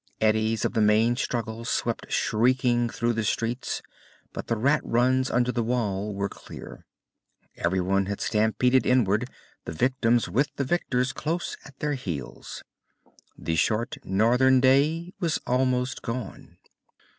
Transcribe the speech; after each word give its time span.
Eddies 0.19 0.65
of 0.65 0.73
the 0.73 0.81
main 0.81 1.15
struggle 1.15 1.63
swept 1.63 2.11
shrieking 2.11 2.89
through 2.89 3.13
the 3.13 3.23
streets, 3.23 3.83
but 4.33 4.47
the 4.47 4.57
rat 4.57 4.81
runs 4.83 5.29
under 5.29 5.51
the 5.51 5.61
Wall 5.61 6.11
were 6.15 6.27
clear. 6.27 6.87
Everyone 7.55 8.07
had 8.07 8.19
stampeded 8.19 8.83
inward, 8.87 9.27
the 9.65 9.71
victims 9.73 10.27
with 10.27 10.49
the 10.55 10.63
victors 10.63 11.13
close 11.13 11.55
on 11.67 11.73
their 11.77 11.93
heels. 11.93 12.63
The 13.37 13.55
short 13.55 13.97
northern 14.03 14.59
day 14.59 15.13
was 15.19 15.37
almost 15.45 16.01
gone. 16.01 16.57